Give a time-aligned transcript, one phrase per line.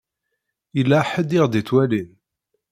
[0.77, 2.09] Yella ḥedd i ɣ-d-ittwalin.